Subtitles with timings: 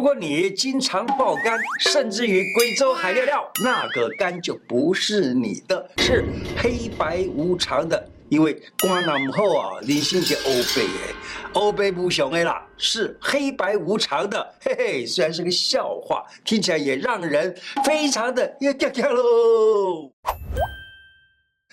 [0.00, 6.24] 如果你经常爆肝，甚至于贵州海尿尿，那个肝就不是你的，是
[6.56, 8.02] 黑白无常的。
[8.30, 14.54] 因为肝囊后啊，你心是黑白的，黑白无常的啦，是黑白无常的。
[14.62, 17.54] 嘿嘿，虽然是个笑话，听起来也让人
[17.84, 20.10] 非常的要掉掉喽。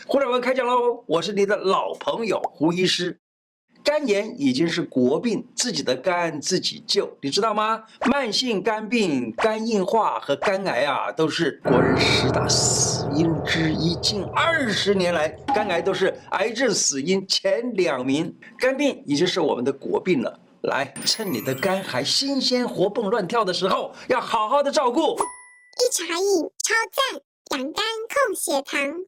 [0.05, 3.18] 胡乃文开讲喽，我是你的老朋友胡医师。
[3.88, 7.82] 肝炎已经是国病，自己的肝自己救，你知道吗？
[8.08, 13.96] 慢性肝病、肝硬化和肝癌啊，都是国人十大死因之一。
[14.02, 18.38] 近二十年来，肝癌都是癌症死因前两名。
[18.60, 20.38] 肝病已经是我们的国病了。
[20.64, 25.16] 来，趁你的肝还新鲜、活蹦乱跳的时候，要好好的照顾。
[25.78, 29.00] 一茶饮超赞，养肝控血糖。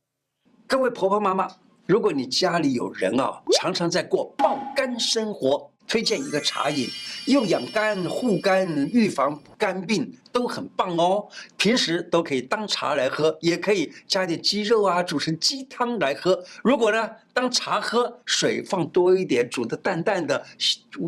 [0.66, 1.50] 各位婆婆妈妈。
[1.90, 6.88] 如果你家里有人啊，常常在过爆肝生活，推荐一个茶饮，
[7.26, 11.28] 又养肝护肝、预防肝病，都很棒哦。
[11.58, 16.40] 平时都可以当茶来喝，也可以加点鸡肉啊，煮成鸡汤来喝。
[16.64, 20.46] 如果呢，当茶喝，水放多一点，煮的淡淡的，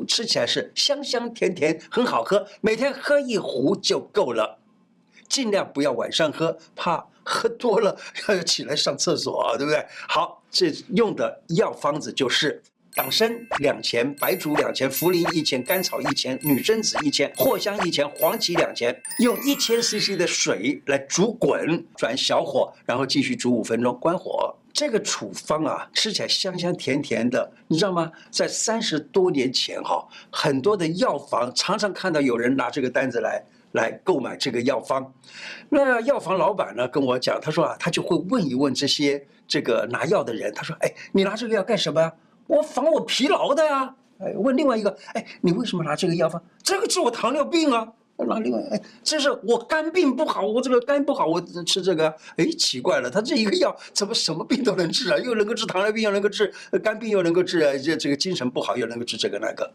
[0.08, 2.44] 吃起来是香香甜甜，很好喝。
[2.60, 4.58] 每天喝一壶就够了。
[5.30, 7.96] 尽量不要晚上喝，怕喝多了
[8.30, 9.86] 要起来上厕所，对不对？
[10.08, 12.62] 好，这用的药方子就是
[12.94, 24.56] 党参两钱、白术两钱、茯苓一钱、甘草一钱、女贞子一钱、藿香一钱、黄芪两钱，用一千 CC 的水来煮滚，转小火，然后继续煮五分钟，关火。
[24.74, 28.12] 这个处方啊，吃起来香香甜甜的，你知道吗？
[28.32, 33.44] 在三十多年前哈，很多的药房常常看到有人拿这个单子来。
[33.72, 35.14] 来购买这个药方，
[35.70, 42.14] 那药房老板呢跟我讲，他说啊，他就会问一问这些这个拿药的人，他说，哎，你拿这个药干什么呀？
[42.48, 43.96] 我防我疲劳的呀。
[44.20, 46.42] 哎，问另外一个，哎，你为什么拿这个药方？
[46.62, 47.88] 这个治我糖尿病啊。
[48.28, 52.08] 拿另外，哎，这是我肝病不好，我这个肝不好，我吃这个。
[52.36, 55.18] 哎，奇怪了，他这一个药怎么什么病都能治啊？
[55.18, 56.54] 又能够治糖尿病，又能够治
[56.84, 59.74] 肝病，又能够治这这个精神不好，又能够治这个那个。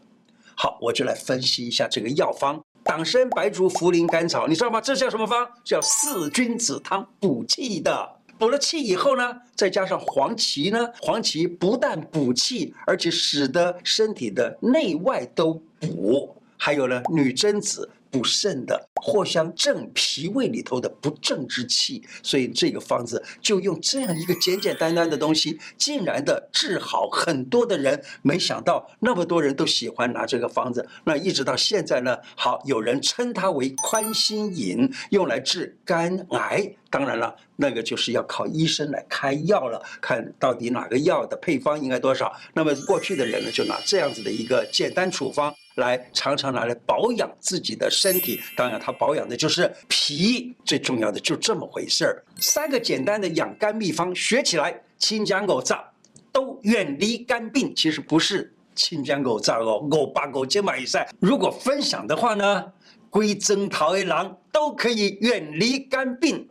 [0.55, 2.63] 好，我就来分析一下这个药方。
[2.87, 4.79] 党参、白术、茯苓、甘草，你知道吗？
[4.81, 5.47] 这叫什么方？
[5.63, 8.15] 叫四君子汤，补气的。
[8.39, 16.35] 补了气以后呢，再加上黄芪呢，黄芪不但补气，而且使得身体的内外都补。
[16.55, 17.89] 还有呢，女贞子。
[18.09, 28.01] 补肾的，藿香正脾胃里头的不正之气，所以这个方子就用这样一个简简单单的东西，竟然的治好很多的人。
[28.21, 36.73] 没想到那么多人都喜欢拿这个方子，那一直到现在呢，好，有人称它为宽心饮，用来治肝癌。
[36.89, 42.33] 当然了，那个就是要靠医生来开药了，看到底哪个药的配方应该多少。
[42.53, 45.53] 那么过去的人呢，就拿这样子的一个简单处方。
[45.75, 52.23] 来常常拿来保养自己的身体，当然它保养的就是脾，最重要的就这么回事儿。
[52.39, 55.91] 三个简单的养肝秘方学起来，亲家狗杂
[56.31, 57.75] 都远离肝病。
[57.75, 61.05] 其实不是亲家狗杂哦，狗八狗肩膀以上。
[61.19, 62.71] 如果分享的话呢，
[63.09, 66.47] 归征桃一郎都可以远离肝病。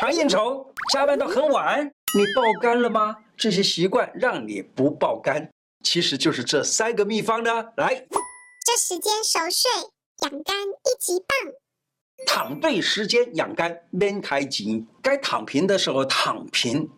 [0.00, 3.14] 常应酬，加班到很晚，你爆肝了吗？
[3.36, 5.48] 这些习惯让你不爆肝，
[5.84, 7.64] 其实就是这三个秘方呢。
[7.76, 8.04] 来。
[8.66, 9.70] 这时间熟睡
[10.22, 11.52] 养肝一级棒，
[12.24, 16.88] 躺对时间养肝免开急，该躺平的时候躺平。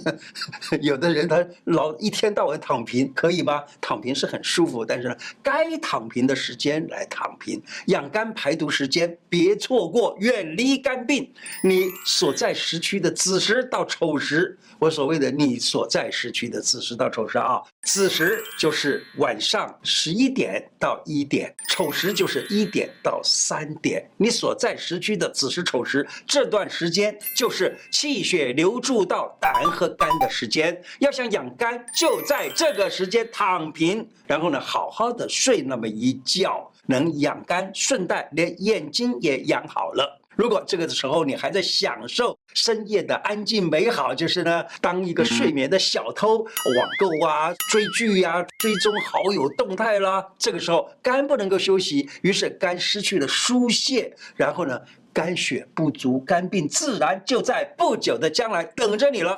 [0.80, 3.62] 有的人他老一天到晚躺平，可以吗？
[3.80, 11.30] 躺平是很舒服，但是呢，该躺平的时间来躺平，养肝排毒时间别错过，远离肝病。
[11.62, 24.08] 你所在时区的子时到丑时，我所谓的你所在时区的子时到丑时啊，子时就是晚上十一点到一点，丑时就是一点到三点。
[24.16, 40.20] 你所在时区的子时丑时这段时间，就是气血流注到胆喝肝的时间，要想养肝，就在这个时间躺平，然后呢，好好的睡那么一觉，能养肝，顺带连眼睛也养好了。
[40.36, 54.80] 如果这个时候你还在享受深夜的安静美好，就是呢，当一个睡眠的小偷，网购啊、追剧呀、追踪好友动态啦，这个时候肝不能够休息，于是肝失去了疏泄，然后呢，
[55.12, 59.36] 肝血不足，肝病自然就在不久的将来等着你了。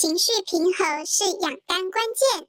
[0.00, 2.46] 情绪平和是养肝关键。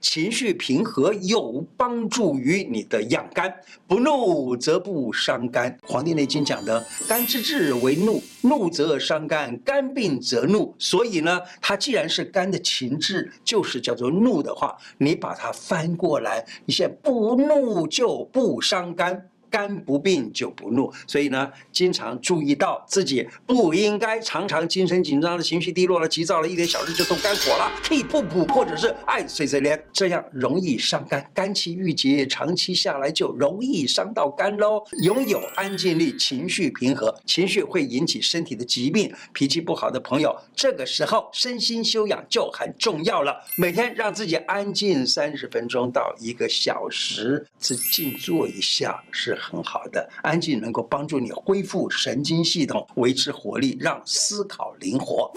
[0.00, 3.54] 情绪平和有帮助于你的养肝，
[3.86, 5.70] 不怒则不伤肝。
[5.86, 10.74] 《黄帝内经》讲的“肝之志为怒，怒则伤肝，肝病则怒”。
[10.80, 19.29] 所以呢，它既然是肝的情志，就是叫做怒的话，你把它翻过来，你现在不怒就不伤肝。
[19.50, 20.92] 肝不病就不怒。
[21.06, 34.82] 所以呢，经常注意到自己不应该常常精神紧张的情绪低落了、急躁了，一点小事就动肝火了，气噗噗，或者是爱碎碎念，这样容易伤肝，肝气郁结，长期下来就容易伤到肝喽。
[35.02, 39.12] 拥有安静力，情绪平和，情绪会引起身体的疾病。
[39.32, 43.36] 脾气不好的朋友，这个时候身心修养就很重要了。
[43.56, 50.08] 每天让自己安静三十分钟到一个小时，自静坐一下是很好的。
[50.22, 55.32] 安静能够帮助你恢复神经系统，维持活力，让思考灵活。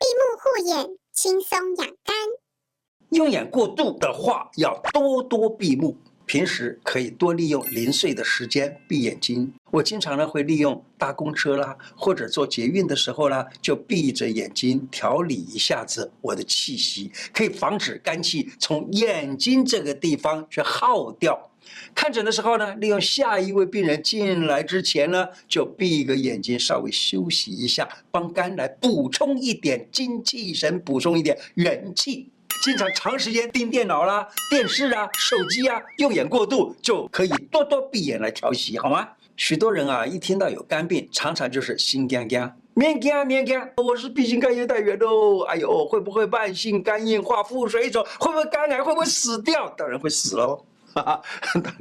[0.00, 2.16] 闭目护眼，轻松养肝。
[3.10, 5.96] 用眼过度的话，要多多闭目。
[6.24, 9.52] 平时可以多利用零碎的时间闭眼睛。
[9.70, 21.50] 我经常呢会利用搭公车啦，或者坐捷运的时候啦，就闭着眼睛调理一下子我的气息，可以防止肝气从眼睛这个地方去耗掉。
[21.94, 32.30] 看诊的时候呢，利用下一位病人进来之前呢，就闭一个眼睛，稍微休息一下，帮肝来补充一点精气神，补充一点元气。
[32.62, 39.08] 经常长时间盯电脑啦、电视啊、手机啊，用眼过度，就可以多多闭眼来调息，好吗？
[39.36, 48.04] 许多人啊，一听到有肝病，常常就是心肝肝，免惊免惊，我是 B 型肝炎带原的哦，哎呦，会不会慢性肝硬化、腹水肿？
[48.20, 48.80] 会不会肝癌？
[48.80, 49.68] 会不会死掉？
[49.70, 51.22] 当然会死喽， 哈哈，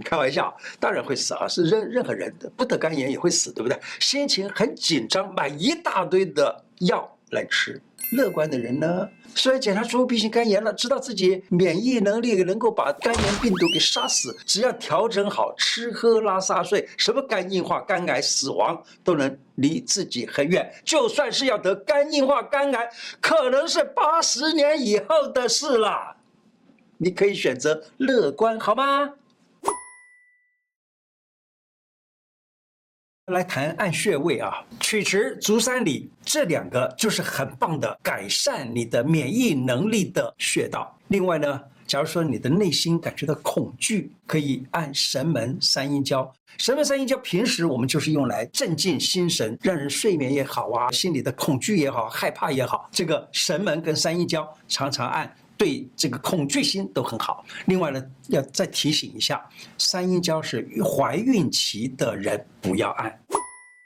[0.05, 3.77] 开玩笑，当然会死啊，是任任何人的不得肝炎也会死，对不对？
[3.99, 7.81] 心情很紧张，买一大堆的药来吃。
[8.13, 20.69] 乐观的人呢，虽然检查出 B 型肝炎了，知道自己免疫能力能够把肝炎病毒给杀死，只要调整好吃喝拉撒睡，什么肝硬化、肝癌、死亡都能离自己很远。
[20.83, 22.89] 就算是要得肝硬化、肝癌，
[23.21, 26.17] 可能是八十年以后的事了。
[27.03, 29.13] 你可以选择乐观，好吗？
[33.25, 40.95] 来谈按穴位啊，曲池、足三里这两个就是很棒的改善你的免疫能力的穴道。
[41.07, 46.31] 另外呢，假如说你的内心感觉到恐惧，可以按神门三阴交。
[46.59, 57.45] 神门三阴交平时我们就是用来镇静心神，让人睡眠也好啊，心里的恐惧也好，害怕也好，这个神门跟三阴交常常按，对这个恐惧心都很好。
[57.67, 59.47] 另外呢，要再提醒一下，
[59.77, 63.11] 三阴交是怀孕期的人不要按。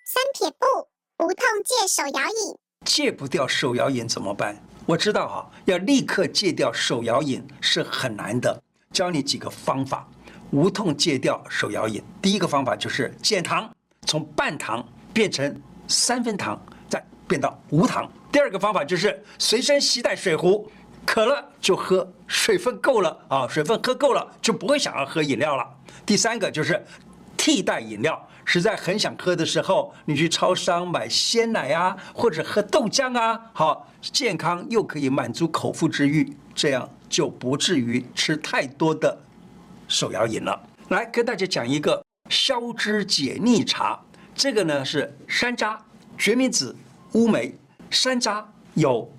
[0.06, 2.57] 三撇步，无痛戒手摇饮。
[2.86, 4.57] 戒不掉手摇饮怎么办？
[4.86, 8.63] 我知道哈，要立刻戒掉手摇饮是很难的。
[8.94, 10.07] 教你几个方法，
[10.51, 12.01] 无痛戒掉手摇饮。
[12.22, 13.69] 第一个方法就是减糖，
[14.07, 14.81] 从半糖
[15.13, 16.57] 变成三分糖，
[16.88, 18.10] 再变到无糖。
[18.31, 20.69] 第二个方法就是随身携带水壶，
[21.15, 25.65] 渴了就喝，水分够了啊，水分喝够了就不会想要喝饮料了。
[26.06, 26.85] 第三个就是
[27.38, 28.21] 替代饮料。
[28.44, 39.17] 实在很想喝的时候，你去超商买鲜奶啊，或者喝豆浆啊，好健康又可以满足口腹之欲，这样就不至于吃太多的
[39.88, 40.67] 手摇饮了。
[40.89, 43.97] 来跟大家讲一个消脂解腻茶，
[44.35, 45.77] 这个呢是山楂、
[46.17, 46.75] 决明子、
[47.13, 47.56] 乌梅。
[47.89, 49.09] 山楂有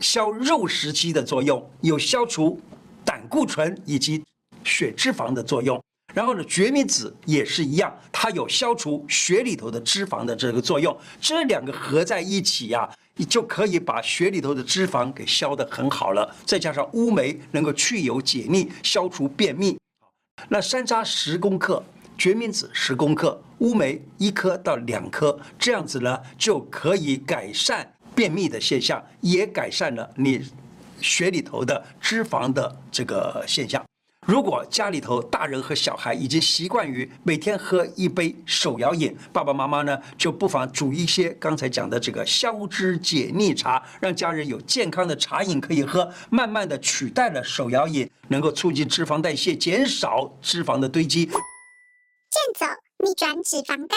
[0.00, 2.60] 消肉食积的作用，有消除
[3.04, 4.22] 胆固醇以及
[4.64, 5.82] 血脂肪的作用。
[6.14, 10.96] 然后呢，决明子也是一样，它有消除血里头的脂肪的这个作用。
[11.20, 16.34] 这两个合在一起呀、你就可以把血里头的脂肪给消得很好了。
[16.46, 19.78] 再加上乌梅能够去油解腻，消除便秘。
[20.48, 21.84] 那山楂十公克，
[22.16, 30.44] 决明子十公克，乌梅一颗到两颗，这样子呢就可以改善便秘的现象，也改善了你
[31.00, 33.80] 血里头的脂肪的这个现象。
[34.26, 51.24] 如果家里头大人和小孩已经习惯于每天喝一杯手摇饮，爸爸妈妈呢就不妨煮一些刚才讲的这个消脂解腻茶，让家人有健康的茶饮可以喝，慢慢的取代了手摇饮，能够促进脂肪代谢，减少脂肪的堆积。
[51.24, 52.66] 健走
[52.98, 53.96] 逆转脂肪肝，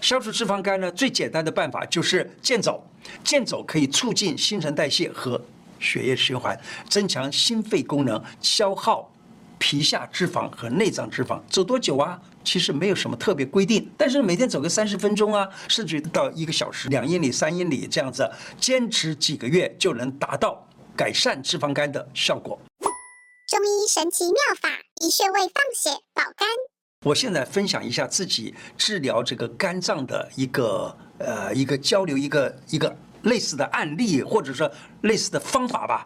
[0.00, 2.86] 消除脂肪肝呢，最简单的办法就是健走，
[3.24, 5.40] 健走可以促进新陈代谢和
[5.80, 9.10] 血液循环，增强心肺功能，消耗。
[9.58, 12.20] 皮下脂肪和内脏脂肪走多久啊？
[12.44, 22.60] 其实没有什么特别规定，但是每天走个三十分钟啊，甚至到一个小时、两英里、三英里这样子，坚持几个月就能达到改善脂肪肝的效果。
[23.48, 24.68] 中医神奇妙法，
[25.00, 26.75] 以穴位放血保肝。
[27.06, 34.68] 我现在分享一下自己治疗这个肝脏的一个呃一个交流，一个一个类似的案例，或者说
[35.02, 36.04] 类似的方法吧。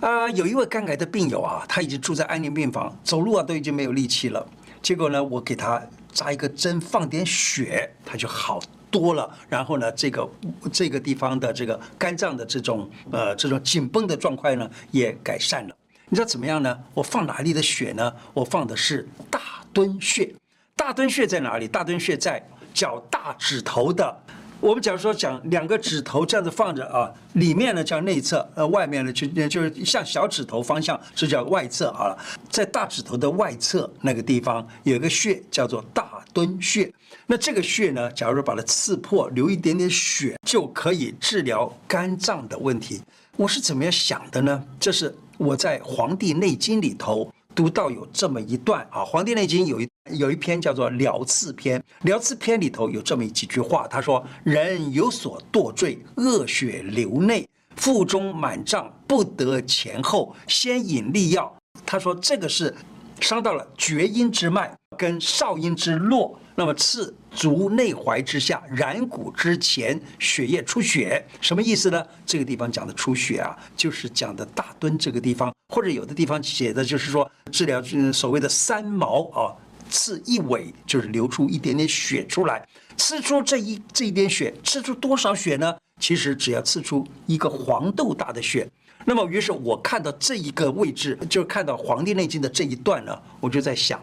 [0.00, 4.48] 啊、呃，有一位肝癌的病友啊，他已经住在安宁病房，走路啊都已经没有力气了。
[4.80, 8.58] 结果呢，我给他扎一个针，放点血，他就好
[8.90, 9.30] 多了。
[9.50, 10.26] 然后呢，这个
[10.72, 15.76] 这个地方的这个肝脏的这种呃这种紧绷的状况呢，也改善了。
[16.08, 16.78] 你知道怎么样呢？
[16.94, 18.14] 我放哪里的血呢？
[18.32, 19.40] 我放的是大
[19.72, 20.34] 敦穴。
[20.74, 21.68] 大敦穴在哪里？
[21.68, 22.42] 大敦穴在
[22.74, 24.16] 脚大指头的。
[24.60, 32.16] 我们假如说讲两个指头这样子放着啊，里面呢叫内侧，呃，外面呢就就是像小指头方向是叫外侧好了。
[32.48, 36.88] 在大指头的外侧那个地方有一个穴叫做大敦穴。
[37.26, 43.02] 那这个穴呢，假如说把它刺破，流一点点血，就可以治疗肝脏的问题。
[43.36, 44.64] 我是怎么样想的呢？
[44.78, 47.32] 这是我在《黄帝内经》里头。
[47.54, 61.54] 读到有这么一段啊，《黄帝内经》有一有一篇叫做《疗次篇》，《疗次篇》里头有这么几句话，他说：“人有所堕坠，恶血流内，腹中满胀，不得前后，先饮利药。”
[61.86, 62.74] 他说这个是
[63.22, 66.38] 伤到了厥阴之脉跟少阴之络。
[66.54, 72.04] 那么刺足内踝之下，然骨之前，血液出血，什么意思呢？
[72.26, 79.56] 这个地方讲的出血啊，就是讲的大敦这个地方，或者有的地方写的就是说治疗所谓的三毛啊，
[79.88, 82.62] 刺一尾就是流出一点点血出来，
[82.98, 85.74] 刺出这一这一点血，刺出多少血呢？
[86.00, 88.68] 其实只要刺出一个黄豆大的血。
[89.04, 94.00] 那么于是我看到这一个位置，就看到《黄帝内经》的这一段呢，我就在想。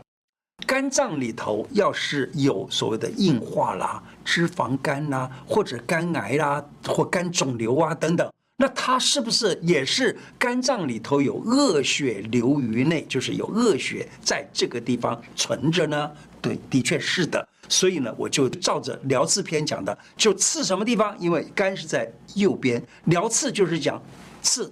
[0.67, 16.11] 肝脏里头要是有所谓的硬化啦、脂肪肝啦，或者肝癌啦，或肝肿瘤啊等等，那它是不是也是肝脏里头有恶血流于内，就是有恶血在这个地方存着呢？
[16.41, 17.47] 对，的确是的。
[17.69, 21.17] 所以呢，我就照着《疗刺篇》讲的，就刺什么地方？
[21.19, 24.01] 因为肝是在右边，疗刺就是讲
[24.41, 24.69] 刺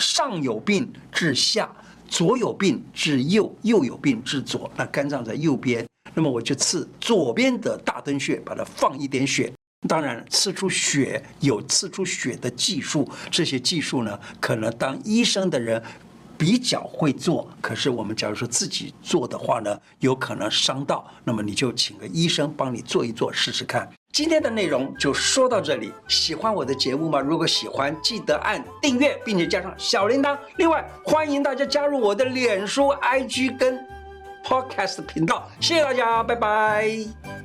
[0.00, 1.70] 上有病治下。
[2.08, 4.68] 左有病治右，右有病治左。
[4.76, 9.52] 那肝脏在右边，那么我就刺左边的大敦穴，把它放一点血。
[9.88, 15.80] 当然，刺出血有刺出血的技术，这些技术呢，可能当医生的人
[16.36, 17.48] 比较会做。
[17.60, 21.08] 可是我们假如说自己做的话呢，有可能伤到。
[21.22, 23.88] 那么你就请个医生帮你做一做，试试看。
[24.12, 25.92] 今天的内容就说到这里。
[26.08, 27.20] 喜欢我的节目吗？
[27.20, 30.36] 如果喜欢，记得按订阅，并且加上小铃铛。
[30.56, 33.78] 另外，欢迎大家加入我的脸书、IG 跟
[34.44, 35.48] Podcast 频道。
[35.60, 37.39] 谢谢大家，拜拜。